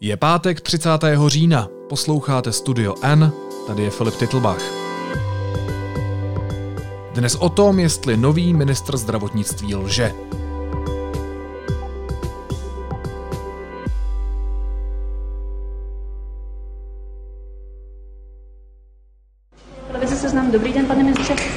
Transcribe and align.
Je 0.00 0.16
pátek 0.16 0.60
30. 0.60 0.90
října, 1.26 1.68
posloucháte 1.88 2.52
Studio 2.52 2.94
N, 3.02 3.32
tady 3.66 3.82
je 3.82 3.90
Filip 3.90 4.14
Titlbach. 4.14 4.62
Dnes 7.14 7.34
o 7.34 7.48
tom, 7.48 7.78
jestli 7.78 8.16
nový 8.16 8.54
ministr 8.54 8.96
zdravotnictví 8.96 9.74
lže. 9.74 10.14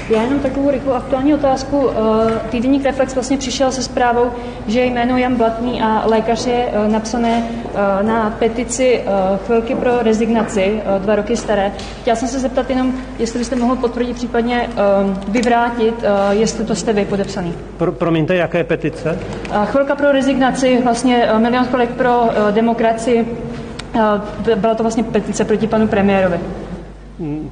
Já 0.09 0.21
jenom 0.21 0.39
takovou 0.39 0.69
rychlou 0.71 0.93
aktuální 0.93 1.33
otázku. 1.33 1.89
Eh, 1.89 2.49
týdeník 2.49 2.85
Reflex 2.85 3.13
vlastně 3.13 3.37
přišel 3.37 3.71
se 3.71 3.83
zprávou, 3.83 4.31
že 4.67 4.85
jméno 4.85 5.17
Jan 5.17 5.35
Blatný 5.35 5.81
a 5.81 6.05
lékař 6.05 6.47
je 6.47 6.69
eh, 6.71 6.87
napsané 6.87 7.43
eh, 7.49 8.03
na 8.03 8.35
petici 8.39 9.01
chvilky 9.45 9.75
pro 9.75 10.03
rezignaci, 10.03 10.81
dva 10.99 11.15
roky 11.15 11.37
staré. 11.37 11.71
Chtěla 12.01 12.15
jsem 12.15 12.27
se 12.27 12.39
zeptat 12.39 12.69
jenom, 12.69 12.93
jestli 13.19 13.39
byste 13.39 13.55
mohl 13.55 13.75
potvrdit, 13.75 14.15
případně 14.15 14.69
vyvrátit, 15.27 16.03
jestli 16.29 16.65
to 16.65 16.75
jste 16.75 16.93
vy 16.93 17.05
podepsaný. 17.05 17.53
Pro, 17.77 17.91
promiňte, 17.91 18.35
jaké 18.35 18.63
petice? 18.63 19.19
Chvilka 19.65 19.95
pro 19.95 20.11
rezignaci, 20.11 20.81
vlastně 20.83 21.29
milion 21.37 21.65
chvilek 21.65 21.89
pro 21.89 22.29
demokracii. 22.51 23.37
Byla 24.55 24.75
to 24.75 24.83
vlastně 24.83 25.03
petice 25.03 25.45
proti 25.45 25.67
panu 25.67 25.87
premiérovi. 25.87 26.39
Hmm. 27.19 27.49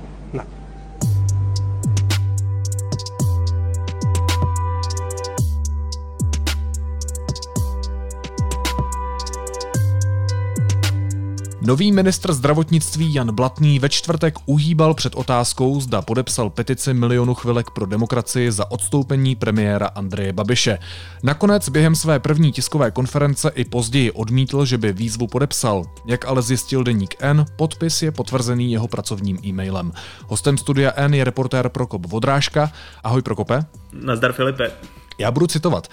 Nový 11.67 11.91
ministr 11.91 12.33
zdravotnictví 12.33 13.13
Jan 13.13 13.35
Blatný 13.35 13.79
ve 13.79 13.89
čtvrtek 13.89 14.35
uhýbal 14.45 14.93
před 14.93 15.15
otázkou, 15.15 15.81
zda 15.81 16.01
podepsal 16.01 16.49
petici 16.49 16.93
milionu 16.93 17.33
chvilek 17.33 17.69
pro 17.69 17.85
demokracii 17.85 18.51
za 18.51 18.71
odstoupení 18.71 19.35
premiéra 19.35 19.87
Andreje 19.87 20.33
Babiše. 20.33 20.79
Nakonec 21.23 21.69
během 21.69 21.95
své 21.95 22.19
první 22.19 22.51
tiskové 22.51 22.91
konference 22.91 23.51
i 23.55 23.65
později 23.65 24.11
odmítl, 24.11 24.65
že 24.65 24.77
by 24.77 24.93
výzvu 24.93 25.27
podepsal. 25.27 25.83
Jak 26.05 26.25
ale 26.25 26.41
zjistil 26.41 26.83
deník 26.83 27.15
N, 27.19 27.45
podpis 27.55 28.01
je 28.01 28.11
potvrzený 28.11 28.71
jeho 28.71 28.87
pracovním 28.87 29.39
e-mailem. 29.45 29.91
Hostem 30.27 30.57
studia 30.57 30.91
N 30.95 31.13
je 31.13 31.23
reportér 31.23 31.69
Prokop 31.69 32.05
Vodrážka. 32.05 32.71
Ahoj 33.03 33.21
Prokope. 33.21 33.65
Nazdar 33.93 34.33
Filipe. 34.33 34.71
Já 35.17 35.31
budu 35.31 35.47
citovat. 35.47 35.87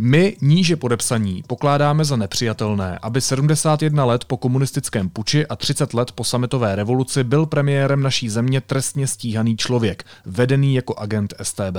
My 0.00 0.36
níže 0.40 0.76
podepsaní 0.76 1.42
pokládáme 1.46 2.04
za 2.04 2.16
nepřijatelné, 2.16 2.98
aby 3.02 3.20
71 3.20 4.04
let 4.04 4.24
po 4.24 4.36
komunistickém 4.36 5.08
puči 5.08 5.46
a 5.46 5.56
30 5.56 5.94
let 5.94 6.12
po 6.12 6.24
sametové 6.24 6.76
revoluci 6.76 7.24
byl 7.24 7.46
premiérem 7.46 8.02
naší 8.02 8.28
země 8.28 8.60
trestně 8.60 9.06
stíhaný 9.06 9.56
člověk, 9.56 10.04
vedený 10.26 10.74
jako 10.74 10.98
agent 10.98 11.34
STB. 11.42 11.76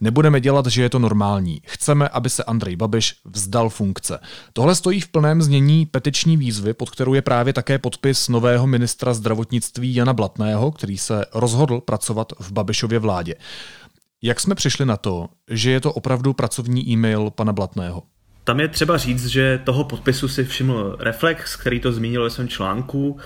Nebudeme 0.00 0.40
dělat, 0.40 0.66
že 0.66 0.82
je 0.82 0.90
to 0.90 0.98
normální. 0.98 1.62
Chceme, 1.64 2.08
aby 2.08 2.30
se 2.30 2.44
Andrej 2.44 2.76
Babiš 2.76 3.14
vzdal 3.24 3.68
funkce. 3.68 4.18
Tohle 4.52 4.74
stojí 4.74 5.00
v 5.00 5.08
plném 5.08 5.42
znění 5.42 5.86
petiční 5.86 6.36
výzvy, 6.36 6.74
pod 6.74 6.90
kterou 6.90 7.14
je 7.14 7.22
právě 7.22 7.52
také 7.52 7.78
podpis 7.78 8.28
nového 8.28 8.66
ministra 8.66 9.14
zdravotnictví 9.14 9.94
Jana 9.94 10.12
Blatného, 10.12 10.70
který 10.70 10.98
se 10.98 11.24
rozhodl 11.34 11.80
pracovat 11.80 12.32
v 12.38 12.52
Babišově 12.52 12.98
vládě. 12.98 13.34
Jak 14.24 14.40
jsme 14.40 14.54
přišli 14.54 14.86
na 14.86 14.96
to, 14.96 15.28
že 15.50 15.70
je 15.70 15.80
to 15.80 15.92
opravdu 15.92 16.32
pracovní 16.32 16.90
e-mail 16.90 17.30
pana 17.30 17.52
Blatného? 17.52 18.02
Tam 18.44 18.60
je 18.60 18.68
třeba 18.68 18.96
říct, 18.96 19.26
že 19.26 19.60
toho 19.64 19.84
podpisu 19.84 20.28
si 20.28 20.44
všiml 20.44 20.96
Reflex, 21.00 21.56
který 21.56 21.80
to 21.80 21.92
zmínil 21.92 22.22
ve 22.22 22.30
svém 22.30 22.48
článku 22.48 23.18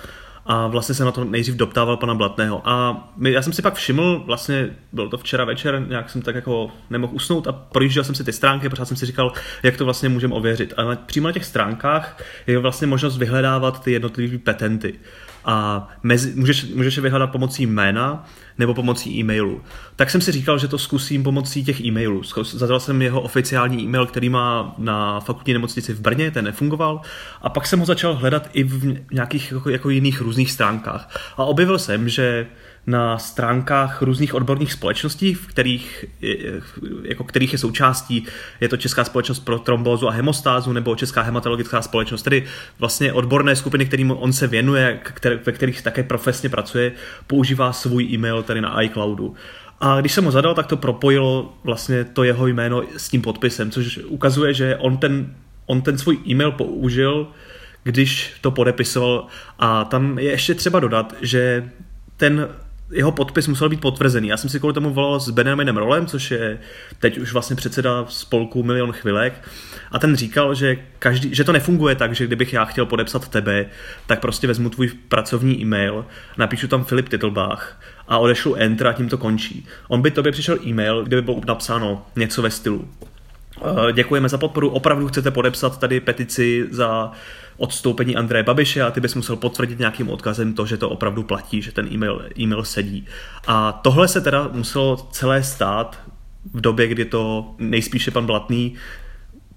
a 0.47 0.67
vlastně 0.67 0.95
se 0.95 1.05
na 1.05 1.13
to 1.13 1.25
nejdřív 1.25 1.55
doptával 1.55 1.97
pana 1.97 2.15
Blatného. 2.15 2.69
A 2.69 3.05
my, 3.17 3.33
já 3.33 3.43
jsem 3.43 3.53
si 3.53 3.63
pak 3.63 3.75
všiml, 3.75 4.23
vlastně 4.27 4.71
bylo 4.93 5.09
to 5.09 5.19
včera 5.19 5.45
večer, 5.45 5.87
nějak 5.89 6.11
jsem 6.11 6.23
tak 6.23 6.35
jako 6.35 6.71
nemohl 6.91 7.15
usnout 7.15 7.47
a 7.47 7.53
projížděl 7.53 8.05
jsem 8.05 8.15
si 8.15 8.25
ty 8.25 8.33
stránky, 8.33 8.69
protože 8.69 8.85
jsem 8.85 8.97
si 8.97 9.07
říkal, 9.07 9.33
jak 9.63 9.77
to 9.77 9.85
vlastně 9.85 10.09
můžeme 10.09 10.35
ověřit. 10.35 10.75
A 10.77 10.85
na, 10.85 10.97
přímo 10.97 11.29
na 11.29 11.33
těch 11.33 11.45
stránkách 11.45 12.23
je 12.47 12.59
vlastně 12.59 12.87
možnost 12.87 13.17
vyhledávat 13.17 13.85
ty 13.85 13.93
jednotlivé 13.93 14.39
petenty 14.39 14.95
a 15.47 15.89
mezi, 16.03 16.33
můžeš, 16.37 16.65
můžeš 16.75 16.97
je 16.97 17.03
vyhledat 17.03 17.27
pomocí 17.27 17.67
jména 17.67 18.25
nebo 18.59 18.75
pomocí 18.75 19.19
e-mailu. 19.19 19.63
Tak 19.97 20.11
jsem 20.11 20.21
si 20.21 20.33
říkal, 20.33 20.59
že 20.59 20.69
to 20.69 20.79
zkusím 20.79 21.23
pomocí 21.23 21.65
těch 21.65 21.81
e-mailů. 21.81 22.23
Zadal 22.43 22.81
jsem 22.81 23.03
jeho 23.03 23.21
oficiální 23.21 23.85
e-mail, 23.85 24.07
který 24.07 24.29
má 24.29 24.75
na 24.79 25.21
fakultní 25.21 25.53
nemocnici 25.53 25.95
v 25.95 26.01
Brně, 26.01 26.31
ten 26.31 26.45
nefungoval. 26.45 27.01
A 27.43 27.49
pak 27.49 27.67
jsem 27.67 27.79
ho 27.79 27.87
začal 27.87 28.15
hledat 28.15 28.49
i 28.53 28.65
v 28.65 29.05
nějakých 29.13 29.53
jako, 29.53 29.71
jako 29.71 29.91
jiných 29.91 30.21
různých 30.21 30.53
stránkách. 30.53 31.33
A 31.37 31.45
objevil 31.45 31.79
jsem, 31.79 32.09
že 32.09 32.47
na 32.87 33.19
stránkách 33.19 34.03
různých 34.03 34.35
odborných 34.35 34.73
společností, 34.73 35.35
v 35.35 35.47
kterých, 35.47 36.05
jako 37.03 37.25
kterých 37.25 37.53
je 37.53 37.59
součástí, 37.59 38.27
je 38.61 38.69
to 38.69 38.77
Česká 38.77 39.05
společnost 39.05 39.39
pro 39.39 39.59
trombózu 39.59 40.09
a 40.09 40.13
hemostázu 40.13 40.73
nebo 40.73 40.97
Česká 40.97 41.23
hematologická 41.23 41.83
společnost, 41.83 42.23
tedy 42.23 42.45
vlastně 42.79 43.13
odborné 43.13 43.57
skupiny, 43.57 43.87
kterým 43.87 44.11
on 44.11 44.33
se 44.33 44.47
věnuje, 44.47 45.01
které, 45.03 45.37
ve 45.47 45.53
kterých 45.53 45.83
také 45.83 46.03
profesně 46.03 46.49
pracuje, 46.49 46.93
používá 47.27 47.73
svůj 47.73 48.05
e-mail 48.05 48.43
tady 48.43 48.61
na 48.61 48.83
iCloudu. 48.83 49.35
A 49.81 50.01
když 50.01 50.13
jsem 50.13 50.25
ho 50.25 50.31
zadal, 50.31 50.55
tak 50.55 50.67
to 50.67 50.77
propojilo 50.77 51.59
vlastně 51.65 52.05
to 52.05 52.25
jeho 52.25 52.47
jméno 52.47 52.83
s 52.97 53.09
tím 53.09 53.23
podpisem, 53.23 53.71
což 53.71 53.99
ukazuje, 53.99 54.55
že 54.55 54.77
on 54.77 54.97
ten, 54.97 55.35
on 55.67 55.83
ten 55.83 55.99
svůj 55.99 56.19
e-mail 56.29 56.53
použil, 56.53 57.29
když 57.83 58.33
to 58.41 58.51
podepisoval. 58.51 59.27
A 59.59 59.85
tam 59.85 60.19
je 60.19 60.31
ještě 60.31 60.55
třeba 60.55 60.81
dodat, 60.81 61.15
že 61.21 61.71
ten 62.17 62.49
jeho 62.91 63.13
podpis 63.13 63.49
musel 63.49 63.69
být 63.69 63.81
potvrzený. 63.81 64.29
Já 64.29 64.37
jsem 64.37 64.51
si 64.51 64.59
kvůli 64.59 64.75
tomu 64.75 64.91
volal 64.91 65.21
s 65.21 65.31
Benjaminem 65.31 65.77
Rolem, 65.77 66.07
což 66.07 66.31
je 66.31 66.59
teď 66.99 67.19
už 67.19 67.33
vlastně 67.33 67.57
předseda 67.57 68.05
spolku 68.09 68.63
Milion 68.63 68.93
chvilek. 68.93 69.49
A 69.91 69.99
ten 69.99 70.17
říkal, 70.17 70.55
že, 70.55 70.77
každý, 70.99 71.35
že 71.35 71.45
to 71.45 71.53
nefunguje 71.53 71.95
tak, 71.95 72.15
že 72.15 72.27
kdybych 72.27 72.53
já 72.53 72.65
chtěl 72.65 72.87
podepsat 72.87 73.29
tebe, 73.29 73.67
tak 74.07 74.21
prostě 74.21 74.47
vezmu 74.47 74.71
tvůj 74.71 74.89
pracovní 75.09 75.61
e-mail, 75.63 76.07
napíšu 76.37 76.69
tam 76.69 76.85
Filip 76.85 77.09
Titlbach 77.09 77.81
a 78.09 78.19
odešlu 78.19 78.55
enter 78.55 78.87
a 78.87 78.93
tím 78.93 79.09
to 79.09 79.19
končí. 79.19 79.67
On 79.89 80.03
by 80.03 80.11
tobě 80.11 80.33
přišel 80.33 80.59
e-mail, 80.67 81.05
kde 81.05 81.17
by 81.17 81.23
bylo 81.23 81.41
napsáno 81.47 82.07
něco 82.17 82.43
ve 82.43 82.51
stylu. 82.51 82.89
Eh, 83.63 83.93
děkujeme 83.93 84.29
za 84.29 84.39
podporu, 84.39 84.71
opravdu 84.71 85.09
chcete 85.09 85.31
podepsat 85.31 85.81
tady 85.81 86.01
petici 86.01 86.67
za 86.71 87.13
odstoupení 87.57 88.17
Andreje 88.17 88.43
Babiše 88.43 88.83
a 88.83 88.91
ty 88.91 89.01
bys 89.01 89.15
musel 89.15 89.37
potvrdit 89.37 89.79
nějakým 89.79 90.11
odkazem 90.11 90.55
to, 90.55 90.67
že 90.67 90.77
to 90.77 90.91
opravdu 90.91 91.23
platí, 91.23 91.63
že 91.63 91.73
ten 91.73 91.89
e-mail, 91.93 92.29
e-mail 92.39 92.65
sedí. 92.65 93.07
A 93.47 93.73
tohle 93.73 94.09
se 94.09 94.21
teda 94.21 94.49
muselo 94.53 95.09
celé 95.11 95.43
stát 95.43 96.01
v 96.55 96.61
době, 96.61 96.87
kdy 96.87 97.05
to 97.05 97.55
nejspíše 97.59 98.11
pan 98.11 98.27
Blatný 98.27 98.75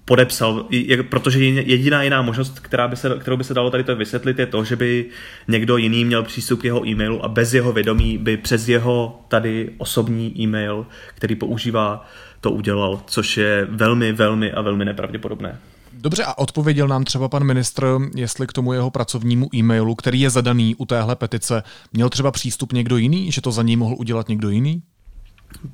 podepsal, 0.04 0.66
protože 1.08 1.44
jediná 1.44 2.02
jiná 2.02 2.22
možnost, 2.22 2.60
která 2.60 2.88
by 2.88 2.96
se, 2.96 3.18
kterou 3.18 3.36
by 3.36 3.44
se 3.44 3.54
dalo 3.54 3.70
tady 3.70 3.84
to 3.84 3.96
vysvětlit, 3.96 4.38
je 4.38 4.46
to, 4.46 4.64
že 4.64 4.76
by 4.76 5.06
někdo 5.48 5.76
jiný 5.76 6.04
měl 6.04 6.22
přístup 6.22 6.60
k 6.60 6.64
jeho 6.64 6.86
e-mailu 6.86 7.24
a 7.24 7.28
bez 7.28 7.54
jeho 7.54 7.72
vědomí 7.72 8.18
by 8.18 8.36
přes 8.36 8.68
jeho 8.68 9.20
tady 9.28 9.70
osobní 9.78 10.40
e-mail, 10.40 10.86
který 11.14 11.34
používá, 11.34 12.08
to 12.40 12.50
udělal, 12.50 13.02
což 13.06 13.36
je 13.36 13.66
velmi, 13.70 14.12
velmi 14.12 14.52
a 14.52 14.60
velmi 14.60 14.84
nepravděpodobné. 14.84 15.58
Dobře, 16.02 16.24
a 16.24 16.38
odpověděl 16.38 16.88
nám 16.88 17.04
třeba 17.04 17.28
pan 17.28 17.44
ministr, 17.44 17.98
jestli 18.14 18.46
k 18.46 18.52
tomu 18.52 18.72
jeho 18.72 18.90
pracovnímu 18.90 19.48
e-mailu, 19.54 19.94
který 19.94 20.20
je 20.20 20.30
zadaný 20.30 20.74
u 20.74 20.86
téhle 20.86 21.16
petice, 21.16 21.62
měl 21.92 22.08
třeba 22.08 22.30
přístup 22.30 22.72
někdo 22.72 22.96
jiný, 22.96 23.32
že 23.32 23.40
to 23.40 23.52
za 23.52 23.62
něj 23.62 23.76
mohl 23.76 23.94
udělat 23.98 24.28
někdo 24.28 24.50
jiný? 24.50 24.82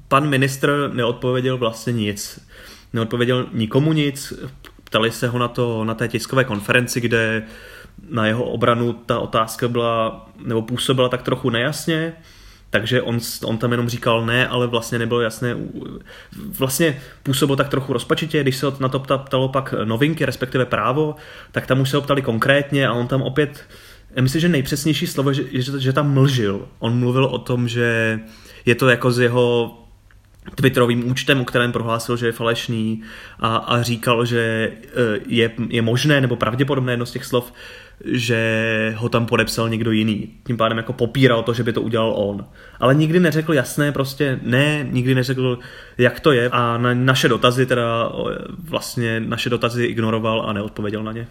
Pan 0.09 0.29
ministr 0.29 0.91
neodpověděl 0.95 1.59
vlastně 1.59 1.93
nic. 1.93 2.41
Neodpověděl 2.93 3.47
nikomu 3.53 3.93
nic. 3.93 4.33
Ptali 4.85 5.11
se 5.11 5.29
ho 5.29 5.39
na 5.39 5.49
to 5.49 5.85
na 5.85 5.95
té 5.95 6.09
tiskové 6.09 6.45
konferenci, 6.45 7.01
kde 7.01 7.43
na 8.11 8.27
jeho 8.27 8.45
obranu 8.45 8.93
ta 8.93 9.19
otázka 9.19 9.69
byla, 9.69 10.29
nebo 10.47 10.63
působila 10.63 11.09
tak 11.09 11.23
trochu 11.23 11.51
nejasně 11.51 12.13
takže 12.71 13.03
on, 13.03 13.19
on 13.45 13.59
tam 13.59 13.71
jenom 13.71 13.89
říkal 13.89 14.27
ne, 14.27 14.49
ale 14.49 14.67
vlastně 14.67 14.99
nebylo 14.99 15.21
jasné, 15.21 15.57
vlastně 16.59 17.01
působil 17.23 17.57
tak 17.57 17.69
trochu 17.69 17.93
rozpačitě, 17.93 18.43
když 18.43 18.57
se 18.57 18.67
na 18.81 18.89
to 18.89 18.99
ptalo 18.99 19.49
pak 19.49 19.75
novinky, 19.85 20.27
respektive 20.27 20.67
právo, 20.67 21.15
tak 21.53 21.67
tam 21.67 21.81
už 21.81 21.91
se 21.91 21.97
ho 21.97 22.03
ptali 22.03 22.23
konkrétně 22.23 22.89
a 22.89 22.93
on 22.93 23.07
tam 23.07 23.23
opět, 23.23 23.65
já 24.17 24.23
myslím, 24.23 24.41
že 24.41 24.49
nejpřesnější 24.49 25.07
slovo 25.07 25.31
je, 25.31 25.63
že, 25.63 25.81
že 25.81 25.93
tam 25.93 26.15
mlžil. 26.15 26.69
On 26.79 26.99
mluvil 26.99 27.25
o 27.25 27.39
tom, 27.39 27.69
že 27.69 28.21
je 28.67 28.75
to 28.75 28.89
jako 28.89 29.11
z 29.11 29.19
jeho 29.19 29.79
Twitterovým 30.55 31.11
účtem, 31.11 31.41
o 31.41 31.45
kterém 31.45 31.73
prohlásil, 31.73 32.17
že 32.17 32.27
je 32.27 32.33
falešný 32.33 33.03
a, 33.41 33.57
a 33.57 33.83
říkal, 33.83 34.25
že 34.25 34.41
e, 34.41 34.73
je, 35.27 35.51
je 35.69 35.83
možné 35.83 36.21
nebo 36.21 36.37
pravděpodobné 36.37 36.93
jedno 36.93 37.07
z 37.07 37.13
těch 37.13 37.25
slov, 37.25 37.53
že 38.05 38.95
ho 38.97 39.09
tam 39.09 39.27
podepsal 39.27 39.69
někdo 39.69 39.91
jiný. 39.91 40.31
Tím 40.47 40.57
pádem 40.57 40.79
jako 40.79 40.93
popíral 40.93 41.43
to, 41.43 41.55
že 41.55 41.63
by 41.63 41.73
to 41.73 41.83
udělal 41.83 42.13
on. 42.17 42.45
Ale 42.81 42.95
nikdy 42.95 43.21
neřekl 43.21 43.55
jasné 43.55 43.93
prostě 43.93 44.41
ne, 44.43 44.87
nikdy 44.91 45.15
neřekl, 45.15 45.59
jak 45.99 46.21
to 46.21 46.33
je 46.33 46.49
a 46.49 46.79
na 46.79 46.95
naše 46.95 47.29
dotazy 47.29 47.67
teda 47.67 48.13
vlastně 48.59 49.21
naše 49.21 49.51
dotazy 49.51 49.85
ignoroval 49.85 50.45
a 50.47 50.53
neodpověděl 50.53 51.03
na 51.03 51.13
ně. 51.13 51.27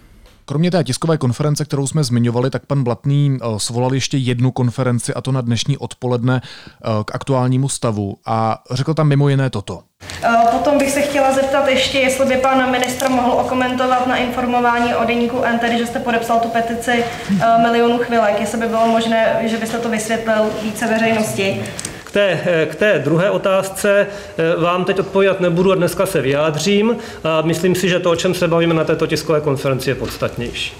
Kromě 0.48 0.72
té 0.72 0.84
tiskové 0.84 1.18
konference, 1.18 1.66
kterou 1.66 1.88
jsme 1.88 2.04
zmiňovali, 2.04 2.50
tak 2.50 2.66
pan 2.66 2.84
Blatný 2.84 3.38
eh, 3.42 3.46
svolal 3.58 3.94
ještě 3.94 4.18
jednu 4.18 4.52
konferenci, 4.52 5.14
a 5.14 5.22
to 5.22 5.32
na 5.32 5.42
dnešní 5.42 5.78
odpoledne 5.78 6.42
eh, 6.42 6.90
k 7.06 7.16
aktuálnímu 7.16 7.70
stavu. 7.70 8.18
A 8.26 8.64
řekl 8.72 8.94
tam 8.94 9.08
mimo 9.08 9.30
jiné 9.30 9.50
toto. 9.50 9.82
Eh, 10.24 10.30
potom 10.52 10.78
bych 10.78 10.92
se 10.92 11.02
chtěla 11.02 11.34
zeptat 11.34 11.68
ještě, 11.68 12.00
jestli 12.00 12.26
by 12.26 12.38
pan 12.38 12.72
ministr 12.72 13.10
mohl 13.10 13.32
okomentovat 13.32 14.08
na 14.08 14.18
informování 14.18 14.96
o 14.96 15.06
deníku 15.06 15.44
N, 15.44 15.60
tedy 15.60 15.78
že 15.78 15.86
jste 15.86 16.00
podepsal 16.00 16.40
tu 16.40 16.48
petici 16.50 17.04
milionů 17.62 17.98
chvilek, 17.98 18.40
jestli 18.40 18.58
by 18.58 18.68
bylo 18.68 18.88
možné, 18.88 19.40
že 19.44 19.58
byste 19.58 19.78
to 19.78 19.90
vysvětlil 19.90 20.50
více 20.64 20.88
veřejnosti 20.88 21.64
té, 22.16 22.68
k 22.72 22.76
té 22.76 23.00
druhé 23.00 23.30
otázce 23.30 24.08
eh, 24.38 24.56
vám 24.62 24.86
teď 24.86 25.00
odpovídat 25.00 25.40
nebudu 25.40 25.72
a 25.72 25.76
dneska 25.76 26.06
se 26.06 26.22
vyjádřím. 26.22 26.96
A 27.24 27.42
myslím 27.42 27.76
si, 27.76 27.90
že 27.90 28.00
to, 28.00 28.12
o 28.12 28.16
čem 28.16 28.34
se 28.34 28.48
bavíme 28.48 28.74
na 28.74 28.84
této 28.84 29.08
tiskové 29.08 29.42
konferenci, 29.42 29.90
je 29.90 29.96
podstatnější. 29.96 30.74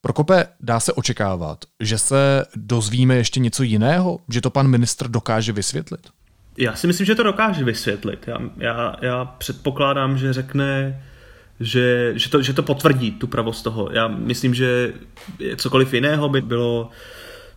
Prokope, 0.00 0.44
dá 0.60 0.80
se 0.80 0.92
očekávat, 0.92 1.58
že 1.80 1.98
se 1.98 2.44
dozvíme 2.56 3.16
ještě 3.16 3.40
něco 3.40 3.62
jiného, 3.62 4.18
že 4.28 4.40
to 4.40 4.50
pan 4.50 4.68
ministr 4.68 5.08
dokáže 5.08 5.52
vysvětlit? 5.52 6.00
Já 6.58 6.74
si 6.74 6.86
myslím, 6.86 7.06
že 7.06 7.14
to 7.14 7.22
dokáže 7.22 7.64
vysvětlit. 7.64 8.24
Já, 8.26 8.38
já, 8.58 8.96
já 9.02 9.24
předpokládám, 9.24 10.18
že 10.18 10.32
řekne, 10.32 11.02
že, 11.60 12.12
že, 12.16 12.30
to, 12.30 12.42
že 12.42 12.52
to 12.52 12.62
potvrdí 12.62 13.10
tu 13.10 13.26
pravost 13.26 13.64
toho. 13.64 13.88
Já 13.92 14.08
myslím, 14.08 14.54
že 14.54 14.92
cokoliv 15.56 15.94
jiného 15.94 16.28
by 16.28 16.40
bylo 16.40 16.90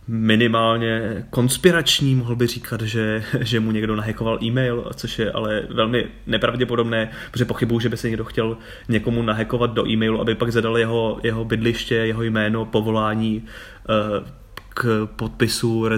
minimálně 0.08 1.24
konspirační, 1.30 2.14
mohl 2.14 2.36
by 2.36 2.46
říkat, 2.46 2.80
že, 2.80 3.24
že 3.40 3.60
mu 3.60 3.70
někdo 3.70 3.96
nahekoval 3.96 4.38
e-mail, 4.42 4.90
což 4.94 5.18
je 5.18 5.32
ale 5.32 5.62
velmi 5.70 6.06
nepravděpodobné, 6.26 7.10
protože 7.30 7.44
pochybuju, 7.44 7.80
že 7.80 7.88
by 7.88 7.96
se 7.96 8.08
někdo 8.08 8.24
chtěl 8.24 8.58
někomu 8.88 9.22
nahekovat 9.22 9.74
do 9.74 9.88
e-mailu, 9.88 10.20
aby 10.20 10.34
pak 10.34 10.52
zadal 10.52 10.78
jeho, 10.78 11.20
jeho 11.22 11.44
bydliště, 11.44 11.94
jeho 11.94 12.22
jméno, 12.22 12.64
povolání 12.64 13.44
eh, 13.88 14.46
k 14.68 15.08
podpisu, 15.16 15.88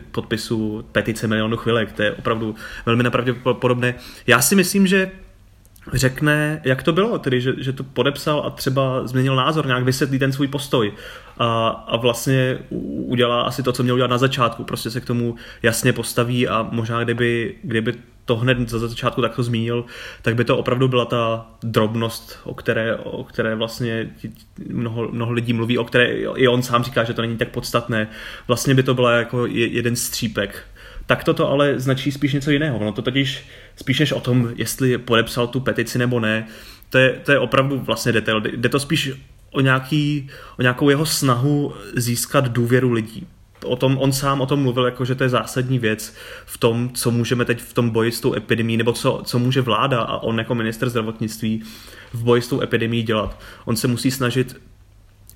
k 0.00 0.12
podpisu 0.12 0.84
petice 0.92 1.26
milionu 1.26 1.56
chvilek. 1.56 1.92
To 1.92 2.02
je 2.02 2.12
opravdu 2.12 2.54
velmi 2.86 3.02
nepravděpodobné. 3.02 3.94
Já 4.26 4.42
si 4.42 4.54
myslím, 4.54 4.86
že 4.86 5.10
řekne, 5.92 6.60
jak 6.64 6.82
to 6.82 6.92
bylo, 6.92 7.18
tedy 7.18 7.40
že, 7.40 7.52
že 7.58 7.72
to 7.72 7.84
podepsal 7.84 8.42
a 8.46 8.50
třeba 8.50 9.06
změnil 9.06 9.36
názor, 9.36 9.66
nějak 9.66 9.84
vysvětlí 9.84 10.18
ten 10.18 10.32
svůj 10.32 10.48
postoj 10.48 10.92
a, 11.42 11.68
a 11.68 11.96
vlastně 11.96 12.58
udělá 13.06 13.42
asi 13.42 13.62
to, 13.62 13.72
co 13.72 13.82
měl 13.82 13.94
udělat 13.94 14.10
na 14.10 14.18
začátku, 14.18 14.64
prostě 14.64 14.90
se 14.90 15.00
k 15.00 15.04
tomu 15.04 15.34
jasně 15.62 15.92
postaví 15.92 16.48
a 16.48 16.68
možná 16.70 17.04
kdyby, 17.04 17.54
kdyby 17.62 17.94
to 18.24 18.36
hned 18.36 18.68
za 18.68 18.78
začátku 18.78 19.22
takto 19.22 19.42
zmínil, 19.42 19.84
tak 20.22 20.34
by 20.34 20.44
to 20.44 20.58
opravdu 20.58 20.88
byla 20.88 21.04
ta 21.04 21.46
drobnost, 21.62 22.38
o 22.44 22.54
které, 22.54 22.96
o 22.96 23.24
které 23.24 23.54
vlastně 23.54 24.10
mnoho, 24.68 25.08
mnoho 25.08 25.32
lidí 25.32 25.52
mluví, 25.52 25.78
o 25.78 25.84
které 25.84 26.06
i 26.36 26.48
on 26.48 26.62
sám 26.62 26.84
říká, 26.84 27.04
že 27.04 27.14
to 27.14 27.22
není 27.22 27.36
tak 27.36 27.48
podstatné. 27.48 28.08
Vlastně 28.48 28.74
by 28.74 28.82
to 28.82 28.94
byla 28.94 29.12
jako 29.12 29.46
jeden 29.46 29.96
střípek 29.96 30.66
tak 31.06 31.24
toto 31.24 31.50
ale 31.50 31.80
značí 31.80 32.12
spíš 32.12 32.32
něco 32.32 32.50
jiného. 32.50 32.78
Ono 32.78 32.92
to 32.92 33.02
totiž 33.02 33.44
spíš 33.76 34.00
než 34.00 34.12
o 34.12 34.20
tom, 34.20 34.52
jestli 34.56 34.98
podepsal 34.98 35.46
tu 35.46 35.60
petici 35.60 35.98
nebo 35.98 36.20
ne, 36.20 36.46
to 36.90 36.98
je, 36.98 37.20
to 37.24 37.32
je 37.32 37.38
opravdu 37.38 37.78
vlastně 37.78 38.12
detail. 38.12 38.40
Jde 38.40 38.68
to 38.68 38.80
spíš 38.80 39.10
o, 39.52 39.60
nějaký, 39.60 40.30
o 40.58 40.62
nějakou 40.62 40.90
jeho 40.90 41.06
snahu 41.06 41.74
získat 41.96 42.48
důvěru 42.48 42.92
lidí. 42.92 43.26
O 43.64 43.76
tom, 43.76 43.98
on 43.98 44.12
sám 44.12 44.40
o 44.40 44.46
tom 44.46 44.62
mluvil, 44.62 44.84
jako 44.84 45.04
že 45.04 45.14
to 45.14 45.22
je 45.22 45.28
zásadní 45.28 45.78
věc 45.78 46.14
v 46.46 46.58
tom, 46.58 46.90
co 46.94 47.10
můžeme 47.10 47.44
teď 47.44 47.60
v 47.60 47.72
tom 47.72 47.90
boji 47.90 48.12
s 48.12 48.20
tou 48.20 48.34
epidemí, 48.34 48.76
nebo 48.76 48.92
co, 48.92 49.22
co 49.24 49.38
může 49.38 49.60
vláda 49.60 50.00
a 50.00 50.18
on 50.18 50.38
jako 50.38 50.54
minister 50.54 50.88
zdravotnictví 50.88 51.62
v 52.12 52.22
boji 52.22 52.42
s 52.42 52.48
tou 52.48 52.60
epidemí 52.60 53.02
dělat. 53.02 53.40
On 53.64 53.76
se 53.76 53.88
musí 53.88 54.10
snažit 54.10 54.60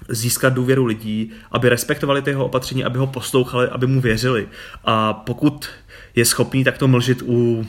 získat 0.09 0.53
důvěru 0.53 0.85
lidí, 0.85 1.31
aby 1.53 1.69
respektovali 1.69 2.23
ty 2.23 2.31
jeho 2.31 2.45
opatření, 2.45 2.85
aby 2.85 2.99
ho 2.99 3.07
poslouchali, 3.07 3.69
aby 3.69 3.87
mu 3.87 4.01
věřili. 4.01 4.49
A 4.85 5.13
pokud 5.13 5.69
je 6.15 6.25
schopný 6.25 6.65
takto 6.65 6.89
mlžit 6.89 7.23
u 7.27 7.67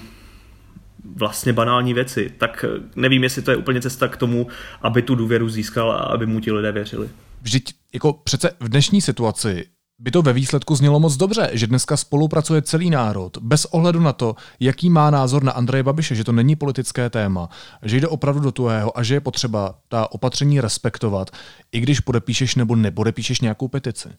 vlastně 1.15 1.53
banální 1.53 1.93
věci, 1.93 2.33
tak 2.37 2.65
nevím, 2.95 3.23
jestli 3.23 3.41
to 3.41 3.51
je 3.51 3.57
úplně 3.57 3.81
cesta 3.81 4.07
k 4.07 4.17
tomu, 4.17 4.47
aby 4.81 5.01
tu 5.01 5.15
důvěru 5.15 5.49
získal 5.49 5.91
a 5.91 5.95
aby 5.95 6.25
mu 6.25 6.39
ti 6.39 6.51
lidé 6.51 6.71
věřili. 6.71 7.09
Vždyť 7.41 7.73
jako 7.93 8.13
přece 8.13 8.51
v 8.59 8.69
dnešní 8.69 9.01
situaci 9.01 9.65
by 9.99 10.11
to 10.11 10.21
ve 10.21 10.33
výsledku 10.33 10.75
znělo 10.75 10.99
moc 10.99 11.17
dobře, 11.17 11.49
že 11.53 11.67
dneska 11.67 11.97
spolupracuje 11.97 12.61
celý 12.61 12.89
národ, 12.89 13.37
bez 13.41 13.65
ohledu 13.65 13.99
na 13.99 14.13
to, 14.13 14.35
jaký 14.59 14.89
má 14.89 15.09
názor 15.09 15.43
na 15.43 15.51
Andreje 15.51 15.83
Babiše, 15.83 16.15
že 16.15 16.23
to 16.23 16.31
není 16.31 16.55
politické 16.55 17.09
téma, 17.09 17.49
že 17.83 17.97
jde 17.97 18.07
opravdu 18.07 18.41
do 18.41 18.51
tuhého 18.51 18.97
a 18.97 19.03
že 19.03 19.13
je 19.13 19.19
potřeba 19.19 19.75
ta 19.87 20.11
opatření 20.11 20.61
respektovat, 20.61 21.31
i 21.71 21.79
když 21.79 21.99
podepíšeš 21.99 22.55
nebo 22.55 22.75
nepodepíšeš 22.75 23.41
nějakou 23.41 23.67
petici. 23.67 24.09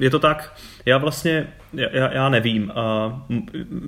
Je 0.00 0.10
to 0.10 0.18
tak. 0.18 0.54
Já 0.86 0.98
vlastně, 0.98 1.54
já, 1.72 2.12
já 2.12 2.28
nevím. 2.28 2.72
A 2.74 3.26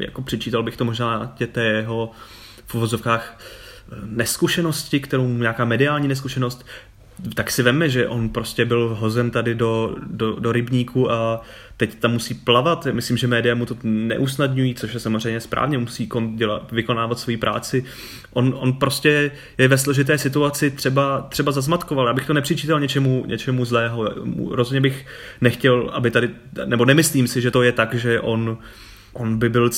jako 0.01 0.23
přičítal 0.23 0.63
bych 0.63 0.77
to 0.77 0.85
možná 0.85 1.33
tě 1.37 1.47
té 1.47 1.65
jeho 1.65 2.11
v 2.67 2.75
uvozovkách 2.75 3.39
neskušenosti, 4.05 5.01
kterou 5.01 5.29
nějaká 5.29 5.65
mediální 5.65 6.09
neskušenost, 6.09 6.67
tak 7.35 7.51
si 7.51 7.63
veme, 7.63 7.89
že 7.89 8.09
on 8.09 8.29
prostě 8.29 8.65
byl 8.65 8.97
hozen 9.01 9.31
tady 9.31 9.55
do, 9.55 9.97
do, 10.07 10.37
do 10.41 10.53
rybníku 10.53 11.11
a 11.11 11.41
teď 11.77 11.95
tam 11.95 12.13
musí 12.13 12.35
plavat. 12.35 12.87
Myslím, 12.93 13.17
že 13.17 13.27
média 13.27 13.55
mu 13.55 13.67
to 13.67 13.77
neusnadňují, 13.83 14.75
což 14.75 14.95
je 14.95 15.01
samozřejmě 15.01 15.41
správně, 15.41 15.79
musí 15.79 16.07
kon, 16.07 16.37
dělat, 16.37 16.73
vykonávat 16.73 17.19
svoji 17.19 17.37
práci. 17.37 17.85
On, 18.33 18.55
on 18.59 18.73
prostě 18.73 19.31
je 19.59 19.69
ve 19.69 19.79
složité 19.79 20.19
situaci 20.19 20.71
třeba, 20.71 21.27
třeba 21.29 21.53
zazmatkoval. 21.53 22.07
Já 22.07 22.13
bych 22.13 22.27
to 22.27 22.35
nepřičítal 22.35 22.81
něčemu, 22.81 23.25
něčemu 23.27 23.65
zlého. 23.65 24.11
Rozhodně 24.51 24.81
bych 24.81 25.07
nechtěl, 25.41 25.91
aby 25.93 26.11
tady, 26.11 26.31
nebo 26.65 26.85
nemyslím 26.85 27.29
si, 27.29 27.41
že 27.41 27.51
to 27.51 27.63
je 27.63 27.73
tak, 27.73 27.95
že 27.95 28.21
on 28.21 28.59
on 29.19 29.39
by 29.39 29.49
byl, 29.49 29.71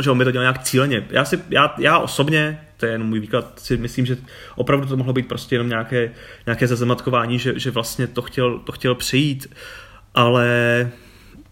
že 0.00 0.10
on 0.10 0.18
by 0.18 0.24
to 0.24 0.30
dělal 0.30 0.44
nějak 0.44 0.62
cíleně. 0.62 1.06
Já, 1.10 1.24
si, 1.24 1.38
já, 1.50 1.74
já 1.78 1.98
osobně, 1.98 2.60
to 2.76 2.86
je 2.86 2.92
jenom 2.92 3.08
můj 3.08 3.20
výklad, 3.20 3.60
si 3.60 3.76
myslím, 3.76 4.06
že 4.06 4.16
opravdu 4.56 4.86
to 4.86 4.96
mohlo 4.96 5.12
být 5.12 5.28
prostě 5.28 5.54
jenom 5.54 5.68
nějaké, 5.68 6.10
nějaké 6.46 6.66
zazematkování, 6.66 7.38
že, 7.38 7.58
že 7.58 7.70
vlastně 7.70 8.06
to 8.06 8.22
chtěl, 8.22 8.58
to 8.58 8.72
chtěl 8.72 8.94
přejít, 8.94 9.54
ale 10.14 10.46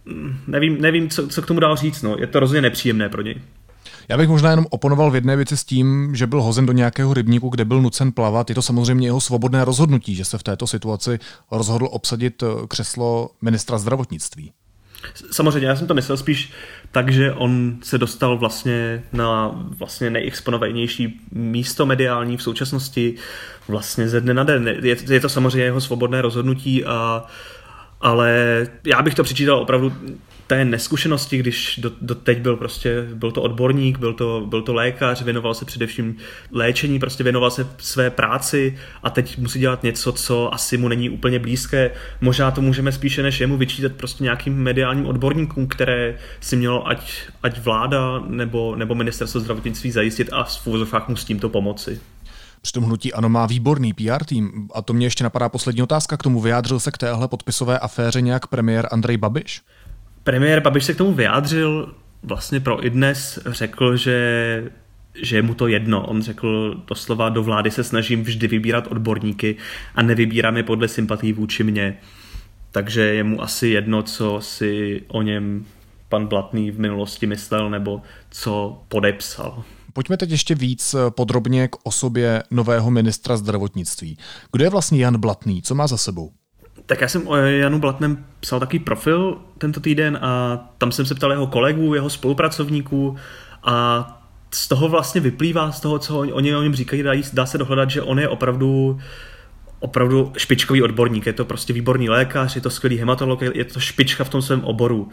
mm, 0.04 0.36
nevím, 0.46 0.80
nevím 0.80 1.10
co, 1.10 1.28
co 1.28 1.42
k 1.42 1.46
tomu 1.46 1.60
dál 1.60 1.76
říct, 1.76 2.02
no. 2.02 2.16
je 2.18 2.26
to 2.26 2.40
rozhodně 2.40 2.62
nepříjemné 2.62 3.08
pro 3.08 3.22
něj. 3.22 3.40
Já 4.08 4.16
bych 4.16 4.28
možná 4.28 4.50
jenom 4.50 4.66
oponoval 4.70 5.10
v 5.10 5.14
jedné 5.14 5.36
věci 5.36 5.56
s 5.56 5.64
tím, 5.64 6.16
že 6.16 6.26
byl 6.26 6.42
hozen 6.42 6.66
do 6.66 6.72
nějakého 6.72 7.14
rybníku, 7.14 7.48
kde 7.48 7.64
byl 7.64 7.82
nucen 7.82 8.12
plavat. 8.12 8.48
Je 8.48 8.54
to 8.54 8.62
samozřejmě 8.62 9.08
jeho 9.08 9.20
svobodné 9.20 9.64
rozhodnutí, 9.64 10.14
že 10.14 10.24
se 10.24 10.38
v 10.38 10.42
této 10.42 10.66
situaci 10.66 11.18
rozhodl 11.50 11.88
obsadit 11.90 12.42
eh, 12.42 12.46
křeslo 12.68 13.30
ministra 13.42 13.78
zdravotnictví. 13.78 14.52
Samozřejmě, 15.30 15.68
já 15.68 15.76
jsem 15.76 15.86
to 15.86 15.94
myslel 15.94 16.16
spíš 16.16 16.52
tak, 16.92 17.12
že 17.12 17.32
on 17.32 17.76
se 17.82 17.98
dostal 17.98 18.38
vlastně 18.38 19.02
na 19.12 19.50
vlastně 19.54 20.10
nejexponovanější 20.10 21.20
místo 21.32 21.86
mediální 21.86 22.36
v 22.36 22.42
současnosti 22.42 23.14
vlastně 23.68 24.08
ze 24.08 24.20
dne 24.20 24.34
na 24.34 24.44
den. 24.44 24.68
Je, 24.68 24.96
je 25.08 25.20
to 25.20 25.28
samozřejmě 25.28 25.64
jeho 25.64 25.80
svobodné 25.80 26.22
rozhodnutí 26.22 26.84
a 26.84 27.26
ale 28.00 28.66
já 28.84 29.02
bych 29.02 29.14
to 29.14 29.24
přičítal 29.24 29.56
opravdu 29.56 29.92
té 30.52 30.64
neskušenosti, 30.64 31.38
když 31.38 31.80
do, 31.82 31.92
do 32.00 32.14
teď 32.14 32.40
byl 32.40 32.56
prostě, 32.56 33.08
byl 33.14 33.32
to 33.32 33.42
odborník, 33.42 33.98
byl 33.98 34.12
to, 34.12 34.46
byl 34.48 34.62
to 34.62 34.74
lékař, 34.74 35.22
věnoval 35.22 35.54
se 35.54 35.64
především 35.64 36.16
léčení, 36.50 36.98
prostě 36.98 37.24
věnoval 37.24 37.50
se 37.50 37.66
své 37.78 38.10
práci 38.10 38.78
a 39.02 39.10
teď 39.10 39.38
musí 39.38 39.58
dělat 39.58 39.82
něco, 39.82 40.12
co 40.12 40.54
asi 40.54 40.76
mu 40.76 40.88
není 40.88 41.10
úplně 41.10 41.38
blízké. 41.38 41.90
Možná 42.20 42.50
to 42.50 42.60
můžeme 42.60 42.92
spíše 42.92 43.22
než 43.22 43.40
jemu 43.40 43.56
vyčítat 43.56 43.92
prostě 43.92 44.24
nějakým 44.24 44.54
mediálním 44.54 45.06
odborníkům, 45.06 45.66
které 45.66 46.18
si 46.40 46.56
mělo 46.56 46.88
ať, 46.88 47.12
ať 47.42 47.58
vláda 47.58 48.18
nebo, 48.18 48.76
nebo 48.76 48.94
ministerstvo 48.94 49.40
zdravotnictví 49.40 49.90
zajistit 49.90 50.28
a 50.32 50.44
v 50.44 50.66
úvozovkách 50.66 51.08
mu 51.08 51.16
s 51.16 51.24
tímto 51.24 51.48
pomoci. 51.48 52.00
Přitom 52.62 52.84
hnutí 52.84 53.12
ANO 53.12 53.28
má 53.28 53.46
výborný 53.46 53.92
PR 53.92 54.24
tým. 54.24 54.68
A 54.74 54.82
to 54.82 54.92
mě 54.92 55.06
ještě 55.06 55.24
napadá 55.24 55.48
poslední 55.48 55.82
otázka 55.82 56.16
k 56.16 56.22
tomu. 56.22 56.40
Vyjádřil 56.40 56.80
se 56.80 56.90
k 56.90 56.98
téhle 56.98 57.28
podpisové 57.28 57.78
aféře 57.78 58.20
nějak 58.20 58.46
premiér 58.46 58.88
Andrej 58.90 59.16
Babiš? 59.16 59.62
Premiér 60.24 60.60
Babiš 60.60 60.84
se 60.84 60.94
k 60.94 60.98
tomu 60.98 61.12
vyjádřil 61.12 61.94
vlastně 62.22 62.60
pro 62.60 62.86
i 62.86 62.90
dnes, 62.90 63.38
řekl, 63.46 63.96
že 63.96 64.70
že 65.14 65.36
je 65.36 65.42
mu 65.42 65.54
to 65.54 65.68
jedno. 65.68 66.06
On 66.06 66.22
řekl 66.22 66.82
doslova, 66.86 67.28
do 67.28 67.42
vlády 67.42 67.70
se 67.70 67.84
snažím 67.84 68.22
vždy 68.22 68.48
vybírat 68.48 68.86
odborníky 68.86 69.56
a 69.94 70.02
nevybírám 70.02 70.56
je 70.56 70.62
podle 70.62 70.88
sympatí 70.88 71.32
vůči 71.32 71.64
mně. 71.64 71.98
Takže 72.70 73.00
je 73.02 73.24
mu 73.24 73.42
asi 73.42 73.68
jedno, 73.68 74.02
co 74.02 74.40
si 74.40 75.02
o 75.08 75.22
něm 75.22 75.66
pan 76.08 76.26
Blatný 76.26 76.70
v 76.70 76.80
minulosti 76.80 77.26
myslel 77.26 77.70
nebo 77.70 78.02
co 78.30 78.82
podepsal. 78.88 79.64
Pojďme 79.92 80.16
teď 80.16 80.30
ještě 80.30 80.54
víc 80.54 80.94
podrobně 81.10 81.68
k 81.68 81.76
osobě 81.82 82.42
nového 82.50 82.90
ministra 82.90 83.36
zdravotnictví. 83.36 84.18
Kdo 84.52 84.64
je 84.64 84.70
vlastně 84.70 84.98
Jan 84.98 85.20
Blatný? 85.20 85.62
Co 85.62 85.74
má 85.74 85.86
za 85.86 85.96
sebou? 85.96 86.32
Tak 86.86 87.00
já 87.00 87.08
jsem 87.08 87.28
o 87.28 87.36
Janu 87.36 87.78
Blatnem 87.78 88.24
psal 88.40 88.60
takový 88.60 88.78
profil 88.78 89.38
tento 89.58 89.80
týden 89.80 90.18
a 90.22 90.58
tam 90.78 90.92
jsem 90.92 91.06
se 91.06 91.14
ptal 91.14 91.30
jeho 91.30 91.46
kolegů, 91.46 91.94
jeho 91.94 92.10
spolupracovníků 92.10 93.16
a 93.62 94.08
z 94.50 94.68
toho 94.68 94.88
vlastně 94.88 95.20
vyplývá, 95.20 95.72
z 95.72 95.80
toho, 95.80 95.98
co 95.98 96.18
oni 96.18 96.54
o 96.54 96.62
něm 96.62 96.74
říkají, 96.74 97.02
dá, 97.02 97.12
dá 97.32 97.46
se 97.46 97.58
dohledat, 97.58 97.90
že 97.90 98.02
on 98.02 98.18
je 98.18 98.28
opravdu 98.28 99.00
opravdu 99.82 100.32
špičkový 100.36 100.82
odborník, 100.82 101.26
je 101.26 101.32
to 101.32 101.44
prostě 101.44 101.72
výborný 101.72 102.08
lékař, 102.08 102.54
je 102.54 102.60
to 102.60 102.70
skvělý 102.70 102.98
hematolog, 102.98 103.42
je 103.42 103.64
to 103.64 103.80
špička 103.80 104.24
v 104.24 104.28
tom 104.28 104.42
svém 104.42 104.64
oboru. 104.64 105.08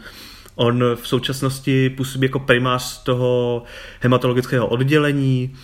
On 0.54 0.84
v 0.94 1.08
současnosti 1.08 1.90
působí 1.90 2.24
jako 2.24 2.38
primář 2.38 3.02
toho 3.02 3.62
hematologického 4.00 4.66
oddělení 4.66 5.54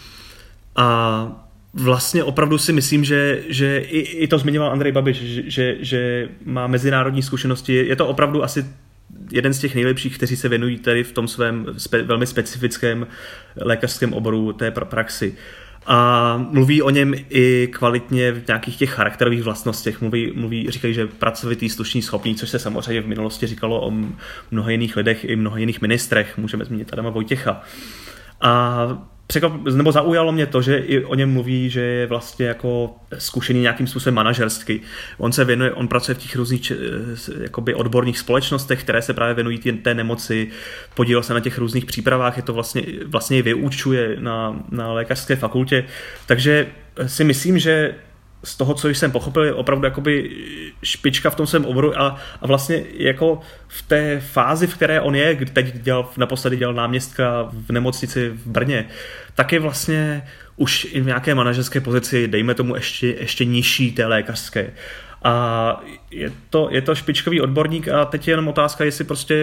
a 0.77 1.46
vlastně 1.77 2.25
opravdu 2.25 2.59
si 2.59 2.73
myslím, 2.73 3.05
že, 3.05 3.43
že 3.49 3.79
i, 3.79 3.99
i 3.99 4.29
to 4.29 4.39
zmiňoval 4.39 4.71
Andrej 4.71 4.93
Babiš, 4.93 5.17
že, 5.17 5.43
že, 5.51 5.77
že 5.81 6.29
má 6.45 6.67
mezinárodní 6.67 7.23
zkušenosti. 7.23 7.75
Je 7.75 7.97
to 7.97 8.07
opravdu 8.07 8.45
asi 8.45 8.67
jeden 9.33 9.55
z 9.55 9.59
těch 9.59 9.75
nejlepších, 9.75 10.17
kteří 10.17 10.37
se 10.37 10.49
věnují 10.49 10.79
tady 10.79 11.05
v 11.05 11.13
tom 11.13 11.29
svém 11.29 11.67
spe, 11.77 12.03
velmi 12.03 12.27
specifickém 12.27 13.07
lékařském 13.61 14.13
oboru 14.13 14.53
té 14.53 14.71
praxi. 14.71 15.35
A 15.87 16.37
mluví 16.51 16.83
o 16.83 16.91
něm 16.91 17.15
i 17.31 17.69
kvalitně 17.73 18.33
v 18.33 18.47
nějakých 18.47 18.77
těch 18.77 18.91
charakterových 18.91 19.43
vlastnostech. 19.43 20.01
Mluví, 20.01 20.33
mluví 20.35 20.71
říkají, 20.71 20.95
že 20.95 21.07
pracovitý, 21.07 21.69
slušný, 21.69 22.03
schopný, 22.03 22.35
což 22.35 22.49
se 22.49 22.59
samozřejmě 22.59 23.01
v 23.03 23.07
minulosti 23.07 23.47
říkalo 23.47 23.87
o 23.87 23.93
mnoha 24.51 24.71
jiných 24.71 24.97
lidech 24.97 25.25
i 25.25 25.37
mnoha 25.37 25.59
jiných 25.59 25.81
ministrech. 25.81 26.39
Můžeme 26.39 26.65
zmínit 26.65 26.93
Adama 26.93 27.11
Vojtěcha. 27.11 27.63
A 28.41 29.16
překvap, 29.27 29.53
nebo 29.65 29.93
zaujalo 29.93 30.33
mě 30.33 30.47
to, 30.47 30.63
že 30.63 30.79
i 30.79 31.05
o 31.05 31.15
něm 31.15 31.33
mluví, 31.33 31.71
že 31.71 31.81
je 31.81 32.07
vlastně 32.07 32.47
jako 32.47 32.97
zkušený 33.19 33.61
nějakým 33.61 33.87
způsobem 33.87 34.15
manažerský. 34.15 34.81
On 35.19 35.33
se 35.33 35.45
věnuje, 35.45 35.73
on 35.73 35.89
pracuje 35.89 36.15
v 36.15 36.19
těch 36.19 36.37
různých 36.37 36.73
jakoby 37.41 37.75
odborných 37.75 38.19
společnostech, 38.19 38.81
které 38.81 39.03
se 39.03 39.15
právě 39.15 39.35
věnují 39.35 39.59
té 39.59 39.95
nemoci, 39.95 40.49
podílel 40.95 41.23
se 41.23 41.35
na 41.35 41.41
těch 41.41 41.59
různých 41.59 41.85
přípravách, 41.85 42.37
je 42.37 42.43
to 42.43 42.53
vlastně, 42.53 42.83
vlastně 43.07 43.43
vyučuje 43.43 44.17
na, 44.21 44.65
na 44.71 44.93
lékařské 44.93 45.37
fakultě, 45.37 45.85
takže 46.27 46.67
si 47.07 47.25
myslím, 47.25 47.59
že 47.59 47.95
z 48.47 48.57
toho, 48.57 48.75
co 48.75 48.89
jsem 48.89 49.13
pochopil, 49.13 49.45
je 49.45 49.55
opravdu 49.55 49.85
jakoby 49.85 50.31
špička 50.83 51.31
v 51.31 51.35
tom 51.35 51.47
svém 51.47 51.65
oboru 51.65 52.01
a, 52.01 52.17
a 52.41 52.47
vlastně 52.47 52.83
jako 52.99 53.41
v 53.69 53.83
té 53.83 54.21
fázi, 54.21 54.67
v 54.67 54.75
které 54.75 55.01
on 55.01 55.15
je, 55.15 55.37
teď 55.53 55.75
dělal, 55.75 56.11
naposledy 56.17 56.57
dělal 56.57 56.75
náměstka 56.75 57.49
v 57.67 57.73
nemocnici 57.73 58.29
v 58.29 58.47
Brně, 58.47 58.85
tak 59.35 59.53
je 59.53 59.61
vlastně 59.61 60.23
už 60.57 60.87
i 60.91 61.01
v 61.01 61.07
nějaké 61.07 61.35
manažerské 61.35 61.81
pozici, 61.81 62.29
dejme 62.29 62.55
tomu 62.55 62.75
ještě, 62.75 63.07
ještě 63.07 63.45
nižší 63.45 63.93
té 63.93 64.07
lékařské. 64.07 64.71
A 65.27 65.81
je 66.11 66.33
to, 66.51 66.69
je 66.71 66.83
to 66.83 66.95
špičkový 66.95 67.41
odborník 67.41 67.89
a 67.89 68.05
teď 68.05 68.29
je 68.29 68.33
jenom 68.33 68.49
otázka, 68.49 68.85
jestli 68.85 69.05
prostě 69.05 69.35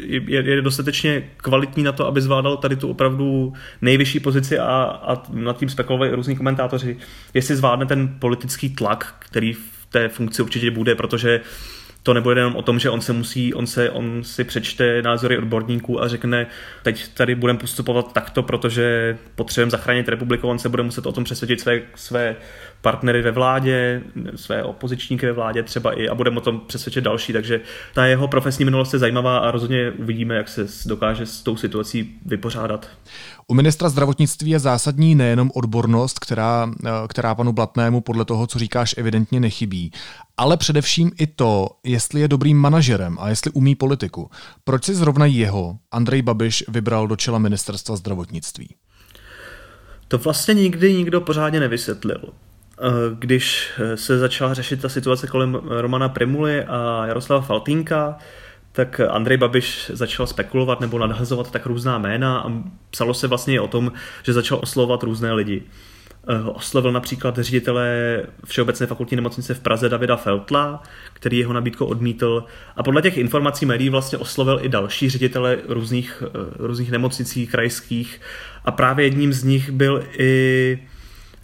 je, 0.00 0.22
je 0.26 0.62
dostatečně 0.62 1.30
kvalitní 1.36 1.82
na 1.82 1.92
to, 1.92 2.06
aby 2.06 2.20
zvládal 2.20 2.56
tady 2.56 2.76
tu 2.76 2.88
opravdu 2.88 3.52
nejvyšší 3.82 4.20
pozici 4.20 4.58
a, 4.58 4.82
a 4.82 5.22
nad 5.32 5.58
tím 5.58 5.68
spekulovali 5.68 6.14
různí 6.14 6.36
komentátoři, 6.36 6.96
jestli 7.34 7.56
zvládne 7.56 7.86
ten 7.86 8.14
politický 8.18 8.70
tlak, 8.70 9.14
který 9.18 9.52
v 9.52 9.86
té 9.90 10.08
funkci 10.08 10.42
určitě 10.42 10.70
bude, 10.70 10.94
protože 10.94 11.40
to 12.02 12.14
nebude 12.14 12.40
jenom 12.40 12.56
o 12.56 12.62
tom, 12.62 12.78
že 12.78 12.90
on 12.90 13.00
se 13.00 13.12
musí, 13.12 13.54
on, 13.54 13.66
se, 13.66 13.90
on 13.90 14.24
si 14.24 14.44
přečte 14.44 15.02
názory 15.02 15.38
odborníků 15.38 16.02
a 16.02 16.08
řekne, 16.08 16.46
teď 16.82 17.08
tady 17.08 17.34
budeme 17.34 17.58
postupovat 17.58 18.12
takto, 18.12 18.42
protože 18.42 19.18
potřebujeme 19.34 19.70
zachránit 19.70 20.08
republiku, 20.08 20.48
on 20.48 20.58
se 20.58 20.68
bude 20.68 20.82
muset 20.82 21.06
o 21.06 21.12
tom 21.12 21.24
přesvědčit 21.24 21.60
své, 21.60 21.80
své 21.94 22.36
partnery 22.80 23.22
ve 23.22 23.30
vládě, 23.30 24.02
své 24.36 24.62
opozičníky 24.62 25.26
ve 25.26 25.32
vládě 25.32 25.62
třeba 25.62 25.92
i 25.92 26.08
a 26.08 26.14
budeme 26.14 26.36
o 26.36 26.40
tom 26.40 26.60
přesvědčit 26.66 27.04
další, 27.04 27.32
takže 27.32 27.60
ta 27.94 28.06
jeho 28.06 28.28
profesní 28.28 28.64
minulost 28.64 28.92
je 28.92 28.98
zajímavá 28.98 29.38
a 29.38 29.50
rozhodně 29.50 29.90
uvidíme, 29.90 30.34
jak 30.34 30.48
se 30.48 30.66
dokáže 30.86 31.26
s 31.26 31.42
tou 31.42 31.56
situací 31.56 32.14
vypořádat. 32.26 32.88
U 33.46 33.54
ministra 33.54 33.88
zdravotnictví 33.88 34.50
je 34.50 34.58
zásadní 34.58 35.14
nejenom 35.14 35.50
odbornost, 35.54 36.18
která, 36.18 36.70
která 37.08 37.34
panu 37.34 37.52
Blatnému 37.52 38.00
podle 38.00 38.24
toho, 38.24 38.46
co 38.46 38.58
říkáš, 38.58 38.94
evidentně 38.98 39.40
nechybí, 39.40 39.92
ale 40.36 40.56
především 40.56 41.10
i 41.18 41.26
to, 41.26 41.68
jestli 41.84 42.20
je 42.20 42.28
dobrým 42.28 42.58
manažerem 42.58 43.16
a 43.20 43.28
jestli 43.28 43.50
umí 43.50 43.74
politiku. 43.74 44.30
Proč 44.64 44.84
si 44.84 44.94
zrovna 44.94 45.26
jeho 45.26 45.78
Andrej 45.90 46.22
Babiš 46.22 46.64
vybral 46.68 47.08
do 47.08 47.16
čela 47.16 47.38
ministerstva 47.38 47.96
zdravotnictví? 47.96 48.74
To 50.08 50.18
vlastně 50.18 50.54
nikdy 50.54 50.94
nikdo 50.94 51.20
pořádně 51.20 51.60
nevysvětlil. 51.60 52.20
Eh, 52.24 52.84
když 53.18 53.72
se 53.94 54.18
začala 54.18 54.54
řešit 54.54 54.82
ta 54.82 54.88
situace 54.88 55.26
kolem 55.26 55.54
Romana 55.54 56.08
Primuly 56.08 56.64
a 56.64 57.06
Jaroslava 57.06 57.42
Faltínka, 57.42 58.18
tak 58.72 59.00
Andrej 59.00 59.36
Babiš 59.36 59.90
začal 59.94 60.26
spekulovat 60.26 60.80
nebo 60.80 60.98
nadhazovat 60.98 61.50
tak 61.50 61.66
různá 61.66 61.98
jména 61.98 62.38
a 62.40 62.52
psalo 62.90 63.14
se 63.14 63.26
vlastně 63.26 63.60
o 63.60 63.68
tom, 63.68 63.92
že 64.22 64.32
začal 64.32 64.58
oslovovat 64.62 65.02
různé 65.02 65.32
lidi. 65.32 65.62
Eh, 66.28 66.50
oslovil 66.50 66.92
například 66.92 67.38
ředitele 67.38 68.22
Všeobecné 68.44 68.86
fakultní 68.86 69.16
nemocnice 69.16 69.54
v 69.54 69.60
Praze 69.60 69.88
Davida 69.88 70.16
Feltla, 70.16 70.82
který 71.12 71.38
jeho 71.38 71.52
nabídku 71.52 71.84
odmítl. 71.84 72.44
A 72.76 72.82
podle 72.82 73.02
těch 73.02 73.18
informací 73.18 73.66
médií 73.66 73.88
vlastně 73.88 74.18
oslovil 74.18 74.58
i 74.62 74.68
další 74.68 75.10
ředitele 75.10 75.58
různých, 75.68 76.22
eh, 76.26 76.28
různých 76.58 76.90
nemocnicí 76.90 77.46
krajských. 77.46 78.20
A 78.64 78.70
právě 78.70 79.06
jedním 79.06 79.32
z 79.32 79.44
nich 79.44 79.70
byl 79.70 80.04
i 80.18 80.78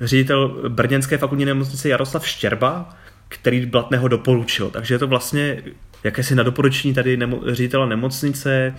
ředitel 0.01 0.49
Brněnské 0.69 1.19
fakultní 1.19 1.45
nemocnice 1.45 1.89
Jaroslav 1.89 2.29
Štěrba, 2.29 2.97
který 3.29 3.67
Blatného 3.67 4.09
doporučil. 4.09 4.71
Takže 4.71 4.95
je 4.95 4.99
to 4.99 5.07
vlastně 5.07 5.63
jakési 6.05 6.35
na 6.35 6.43
doporučení 6.43 6.95
tady 6.95 7.17
nemo, 7.17 7.41
ředitela 7.47 7.87
nemocnice 7.87 8.75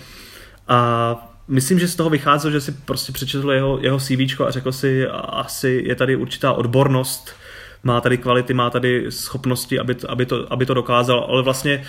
a 0.68 1.29
myslím, 1.50 1.80
že 1.80 1.88
z 1.88 1.96
toho 1.96 2.10
vycházel, 2.10 2.52
že 2.52 2.62
si 2.62 2.72
prostě 2.72 3.12
přečetl 3.12 3.52
jeho, 3.52 3.80
jeho 3.82 4.00
CV 4.00 4.42
a 4.48 4.52
řekl 4.52 4.72
si, 4.72 5.08
asi 5.24 5.84
je 5.86 5.96
tady 5.96 6.16
určitá 6.16 6.54
odbornost, 6.54 7.36
má 7.84 8.02
tady 8.02 8.18
kvality, 8.18 8.54
má 8.54 8.70
tady 8.70 9.06
schopnosti, 9.10 9.80
aby 9.80 9.96
to, 9.96 10.12
aby 10.12 10.26
to, 10.26 10.54
aby 10.54 10.66
to 10.66 10.74
dokázal, 10.74 11.28
ale 11.30 11.44
vlastně 11.44 11.84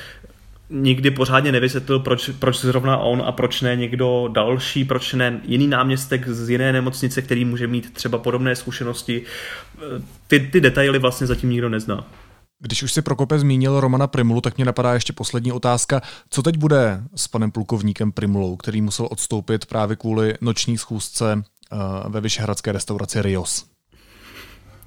nikdy 0.70 1.10
pořádně 1.10 1.52
nevysvětlil, 1.52 1.98
proč, 1.98 2.30
proč 2.38 2.60
zrovna 2.60 2.96
on 2.96 3.22
a 3.26 3.32
proč 3.32 3.60
ne 3.60 3.76
někdo 3.76 4.28
další, 4.32 4.84
proč 4.84 5.12
ne 5.12 5.40
jiný 5.44 5.66
náměstek 5.66 6.28
z 6.28 6.50
jiné 6.50 6.72
nemocnice, 6.72 7.22
který 7.22 7.44
může 7.44 7.66
mít 7.66 7.94
třeba 7.94 8.18
podobné 8.18 8.56
zkušenosti. 8.56 9.22
Ty, 10.26 10.40
ty 10.40 10.60
detaily 10.60 10.98
vlastně 10.98 11.26
zatím 11.26 11.50
nikdo 11.50 11.68
nezná. 11.68 12.04
Když 12.60 12.82
už 12.82 12.92
si 12.92 13.02
Prokope 13.02 13.38
zmínil 13.38 13.80
Romana 13.80 14.06
Primulu, 14.06 14.40
tak 14.40 14.56
mě 14.56 14.64
napadá 14.64 14.94
ještě 14.94 15.12
poslední 15.12 15.52
otázka. 15.52 16.02
Co 16.30 16.42
teď 16.42 16.56
bude 16.56 17.02
s 17.16 17.28
panem 17.28 17.50
plukovníkem 17.50 18.12
Primulou, 18.12 18.56
který 18.56 18.80
musel 18.80 19.08
odstoupit 19.10 19.66
právě 19.66 19.96
kvůli 19.96 20.34
noční 20.40 20.78
schůzce 20.78 21.42
eh, 21.42 21.76
ve 22.08 22.20
vyšehradské 22.20 22.72
restauraci 22.72 23.22
Rios? 23.22 23.66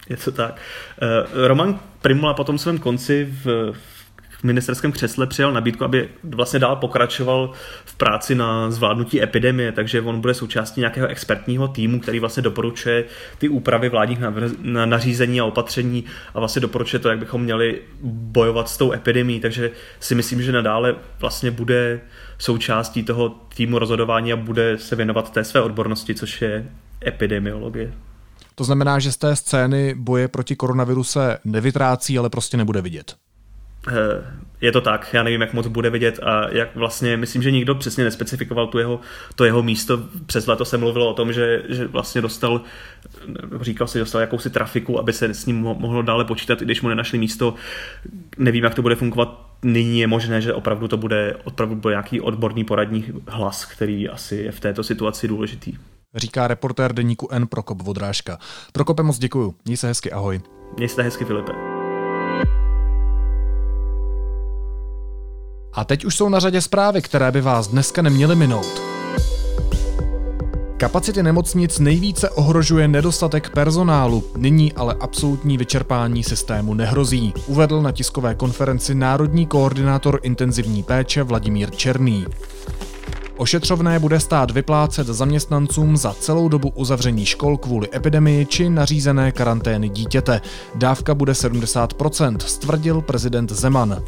Je 0.10 0.18
to 0.18 0.32
tak. 0.32 0.62
Eh, 1.02 1.48
Roman 1.48 1.80
Primula 2.02 2.34
po 2.34 2.44
tom 2.44 2.58
svém 2.58 2.78
konci 2.78 3.34
v, 3.44 3.74
ministerském 4.44 4.92
křesle 4.92 5.28
přijal 5.28 5.54
nabídku, 5.54 5.84
aby 5.84 6.10
vlastně 6.24 6.60
dál 6.60 6.76
pokračoval 6.76 7.52
v 7.86 7.96
práci 7.96 8.36
na 8.36 8.72
zvládnutí 8.72 9.24
epidemie, 9.24 9.72
takže 9.72 10.02
on 10.02 10.22
bude 10.22 10.34
součástí 10.34 10.82
nějakého 10.82 11.08
expertního 11.08 11.68
týmu, 11.68 12.00
který 12.00 12.20
vlastně 12.20 12.44
doporučuje 12.44 13.06
ty 13.38 13.50
úpravy 13.50 13.90
vládních 13.90 14.20
nařízení 14.62 15.40
a 15.40 15.46
opatření 15.46 16.04
a 16.34 16.40
vlastně 16.40 16.60
doporučuje 16.60 17.00
to, 17.00 17.10
jak 17.10 17.20
bychom 17.20 17.42
měli 17.42 17.82
bojovat 18.04 18.70
s 18.70 18.78
tou 18.78 18.92
epidemí, 18.92 19.40
takže 19.40 19.72
si 20.00 20.16
myslím, 20.16 20.42
že 20.42 20.52
nadále 20.52 20.96
vlastně 21.20 21.52
bude 21.52 22.02
součástí 22.38 23.04
toho 23.04 23.30
týmu 23.56 23.80
rozhodování 23.80 24.34
a 24.34 24.36
bude 24.36 24.78
se 24.78 24.96
věnovat 24.96 25.32
té 25.34 25.44
své 25.44 25.62
odbornosti, 25.62 26.16
což 26.16 26.42
je 26.42 26.70
epidemiologie. 27.08 27.94
To 28.56 28.64
znamená, 28.64 29.00
že 29.00 29.12
z 29.12 29.18
té 29.18 29.36
scény 29.36 29.96
boje 29.98 30.28
proti 30.28 30.56
koronaviru 30.56 31.04
se 31.04 31.38
nevytrácí, 31.44 32.18
ale 32.18 32.30
prostě 32.30 32.58
nebude 32.58 32.82
vidět. 32.82 33.16
Eh, 33.88 34.44
je 34.64 34.72
to 34.72 34.82
tak, 34.82 35.14
já 35.14 35.24
nevím, 35.24 35.42
jak 35.42 35.54
moc 35.54 35.68
bude 35.68 35.90
vidět 35.90 36.20
a 36.24 36.50
jak 36.52 36.76
vlastně, 36.76 37.18
myslím, 37.18 37.42
že 37.44 37.52
nikdo 37.52 37.76
přesně 37.76 38.04
nespecifikoval 38.04 38.68
tu 38.68 38.78
jeho, 38.78 39.00
to 39.36 39.46
jeho 39.46 39.64
místo. 39.64 40.04
Přes 40.26 40.48
leto 40.48 40.66
se 40.66 40.78
mluvilo 40.78 41.10
o 41.10 41.14
tom, 41.14 41.34
že, 41.34 41.64
že 41.70 41.88
vlastně 41.88 42.22
dostal, 42.22 42.62
říkal 43.62 43.88
si, 43.88 44.00
dostal 44.00 44.22
jakousi 44.22 44.50
trafiku, 44.50 45.00
aby 45.00 45.14
se 45.14 45.34
s 45.34 45.46
ním 45.46 45.62
mohlo 45.62 46.02
dále 46.02 46.26
počítat, 46.26 46.62
i 46.62 46.66
když 46.66 46.82
mu 46.82 46.90
nenašli 46.90 47.18
místo. 47.18 47.54
Nevím, 48.38 48.64
jak 48.64 48.76
to 48.76 48.82
bude 48.82 48.96
fungovat. 48.96 49.50
Nyní 49.64 50.00
je 50.00 50.08
možné, 50.08 50.42
že 50.42 50.54
opravdu 50.54 50.88
to 50.88 50.98
bude, 50.98 51.36
opravdu 51.44 51.76
bude 51.76 51.92
nějaký 51.94 52.22
odborný 52.22 52.64
poradní 52.64 53.06
hlas, 53.28 53.66
který 53.66 54.10
asi 54.10 54.36
je 54.36 54.52
v 54.52 54.60
této 54.60 54.84
situaci 54.84 55.28
důležitý. 55.28 55.74
Říká 56.16 56.48
reportér 56.48 56.94
deníku 56.94 57.28
N 57.32 57.48
Prokop 57.48 57.82
Vodrážka. 57.82 58.38
Prokope, 58.74 59.04
moc 59.04 59.18
děkuju. 59.18 59.56
Měj 59.66 59.78
se 59.78 59.88
hezky, 59.88 60.12
ahoj. 60.12 60.42
Měj 60.78 60.90
se 60.90 61.04
hezky, 61.04 61.26
Filipe. 61.26 61.73
A 65.74 65.84
teď 65.84 66.06
už 66.06 66.16
jsou 66.16 66.30
na 66.30 66.40
řadě 66.40 66.62
zprávy, 66.62 67.02
které 67.02 67.32
by 67.32 67.42
vás 67.42 67.68
dneska 67.68 68.02
neměly 68.02 68.36
minout. 68.36 68.82
Kapacity 70.78 71.24
nemocnic 71.24 71.80
nejvíce 71.80 72.30
ohrožuje 72.30 72.88
nedostatek 72.88 73.50
personálu, 73.50 74.24
nyní 74.38 74.74
ale 74.74 74.96
absolutní 75.00 75.58
vyčerpání 75.58 76.24
systému 76.24 76.74
nehrozí, 76.74 77.34
uvedl 77.48 77.82
na 77.82 77.92
tiskové 77.92 78.36
konferenci 78.36 78.96
národní 78.96 79.46
koordinátor 79.46 80.20
intenzivní 80.24 80.84
péče 80.84 81.24
Vladimír 81.24 81.72
Černý. 81.72 82.26
Ošetřovné 83.38 84.00
bude 84.00 84.20
stát 84.20 84.52
vyplácet 84.52 85.08
zaměstnancům 85.08 85.98
za 85.98 86.14
celou 86.14 86.48
dobu 86.48 86.70
uzavření 86.70 87.26
škol 87.26 87.58
kvůli 87.58 87.88
epidemii 87.96 88.46
či 88.46 88.70
nařízené 88.70 89.32
karantény 89.32 89.90
dítěte. 89.90 90.42
Dávka 90.76 91.16
bude 91.16 91.34
70%, 91.34 92.38
stvrdil 92.38 93.02
prezident 93.02 93.52
Zeman. 93.52 94.04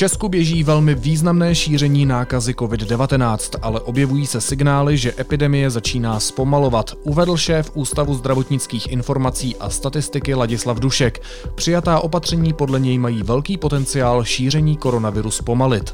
Česku 0.00 0.28
běží 0.28 0.64
velmi 0.64 0.94
významné 0.94 1.54
šíření 1.54 2.06
nákazy 2.06 2.52
COVID-19, 2.52 3.58
ale 3.62 3.80
objevují 3.80 4.26
se 4.26 4.40
signály, 4.40 4.96
že 4.96 5.14
epidemie 5.18 5.70
začíná 5.70 6.20
zpomalovat, 6.20 6.94
uvedl 7.02 7.36
šéf 7.36 7.70
Ústavu 7.74 8.14
zdravotnických 8.14 8.92
informací 8.92 9.56
a 9.56 9.70
statistiky 9.70 10.34
Ladislav 10.34 10.78
Dušek. 10.78 11.22
Přijatá 11.54 12.00
opatření 12.00 12.52
podle 12.52 12.80
něj 12.80 12.98
mají 12.98 13.22
velký 13.22 13.56
potenciál 13.56 14.24
šíření 14.24 14.76
koronaviru 14.76 15.30
zpomalit. 15.30 15.92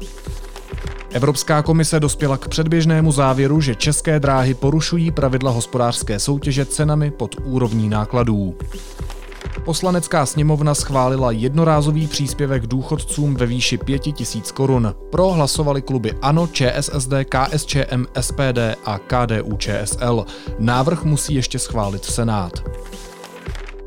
Evropská 1.11 1.61
komise 1.61 1.99
dospěla 1.99 2.37
k 2.37 2.47
předběžnému 2.47 3.11
závěru, 3.11 3.61
že 3.61 3.75
české 3.75 4.19
dráhy 4.19 4.53
porušují 4.53 5.11
pravidla 5.11 5.51
hospodářské 5.51 6.19
soutěže 6.19 6.65
cenami 6.65 7.11
pod 7.11 7.35
úrovní 7.43 7.89
nákladů. 7.89 8.55
Poslanecká 9.65 10.25
sněmovna 10.25 10.75
schválila 10.75 11.31
jednorázový 11.31 12.07
příspěvek 12.07 12.67
důchodcům 12.67 13.35
ve 13.35 13.45
výši 13.45 13.77
5000 13.77 14.51
korun. 14.51 14.95
Pro 15.11 15.29
hlasovali 15.29 15.81
kluby 15.81 16.13
ANO, 16.21 16.47
ČSSD, 16.47 17.13
KSČM, 17.29 18.05
SPD 18.21 18.59
a 18.85 18.99
KDU 18.99 19.57
ČSL. 19.57 20.25
Návrh 20.59 21.03
musí 21.03 21.33
ještě 21.33 21.59
schválit 21.59 22.05
Senát. 22.05 22.63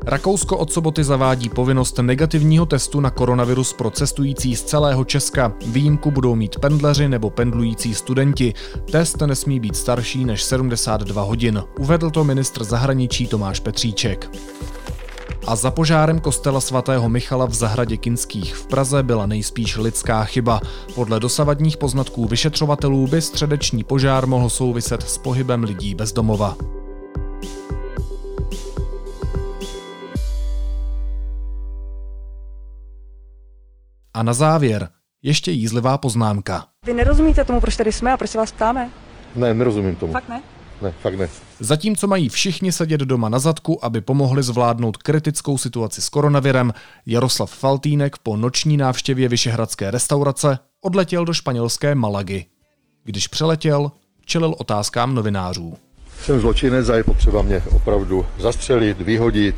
Rakousko 0.05 0.57
od 0.57 0.73
soboty 0.73 1.03
zavádí 1.03 1.49
povinnost 1.49 1.99
negativního 1.99 2.65
testu 2.65 2.99
na 2.99 3.09
koronavirus 3.09 3.73
pro 3.73 3.89
cestující 3.89 4.55
z 4.55 4.63
celého 4.63 5.05
Česka. 5.05 5.53
Výjimku 5.65 6.11
budou 6.11 6.35
mít 6.35 6.59
pendleři 6.59 7.07
nebo 7.07 7.29
pendlující 7.29 7.95
studenti. 7.95 8.53
Test 8.91 9.21
nesmí 9.21 9.59
být 9.59 9.75
starší 9.75 10.25
než 10.25 10.43
72 10.43 11.21
hodin. 11.21 11.63
Uvedl 11.79 12.09
to 12.09 12.23
ministr 12.23 12.63
zahraničí 12.63 13.27
Tomáš 13.27 13.59
Petříček. 13.59 14.29
A 15.47 15.55
za 15.55 15.71
požárem 15.71 16.19
kostela 16.19 16.61
svatého 16.61 17.09
Michala 17.09 17.45
v 17.45 17.53
zahradě 17.53 17.97
Kinských 17.97 18.55
v 18.55 18.67
Praze 18.67 19.03
byla 19.03 19.25
nejspíš 19.25 19.77
lidská 19.77 20.23
chyba. 20.23 20.61
Podle 20.95 21.19
dosavadních 21.19 21.77
poznatků 21.77 22.27
vyšetřovatelů 22.27 23.07
by 23.07 23.21
středeční 23.21 23.83
požár 23.83 24.27
mohl 24.27 24.49
souviset 24.49 25.09
s 25.09 25.17
pohybem 25.17 25.63
lidí 25.63 25.95
bez 25.95 26.13
domova. 26.13 26.57
A 34.13 34.23
na 34.23 34.33
závěr 34.33 34.89
ještě 35.23 35.51
jízlivá 35.51 35.97
poznámka. 35.97 36.65
Vy 36.85 36.93
nerozumíte 36.93 37.43
tomu, 37.43 37.61
proč 37.61 37.75
tady 37.77 37.91
jsme 37.91 38.13
a 38.13 38.17
proč 38.17 38.29
se 38.29 38.37
vás 38.37 38.51
ptáme? 38.51 38.89
Ne, 39.35 39.53
nerozumím 39.53 39.95
tomu. 39.95 40.13
Fakt 40.13 40.29
ne? 40.29 40.41
Ne, 40.81 40.93
fakt 41.01 41.13
ne. 41.13 41.29
Zatímco 41.59 42.07
mají 42.07 42.29
všichni 42.29 42.71
sedět 42.71 43.01
doma 43.01 43.29
na 43.29 43.39
zadku, 43.39 43.85
aby 43.85 44.01
pomohli 44.01 44.43
zvládnout 44.43 44.97
kritickou 44.97 45.57
situaci 45.57 46.01
s 46.01 46.09
koronavirem, 46.09 46.73
Jaroslav 47.05 47.51
Faltýnek 47.51 48.17
po 48.17 48.37
noční 48.37 48.77
návštěvě 48.77 49.29
Vyšehradské 49.29 49.91
restaurace 49.91 50.59
odletěl 50.81 51.25
do 51.25 51.33
španělské 51.33 51.95
Malagy. 51.95 52.45
Když 53.03 53.27
přeletěl, 53.27 53.91
čelil 54.25 54.55
otázkám 54.57 55.15
novinářů. 55.15 55.77
Jsem 56.23 56.39
zločinec 56.39 56.89
a 56.89 56.95
je 56.95 57.03
potřeba 57.03 57.41
mě 57.41 57.63
opravdu 57.75 58.25
zastřelit, 58.39 59.01
vyhodit 59.01 59.55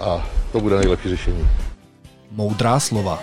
a 0.00 0.26
to 0.52 0.60
bude 0.60 0.76
nejlepší 0.76 1.08
řešení. 1.08 1.48
Moudrá 2.30 2.80
slova. 2.80 3.22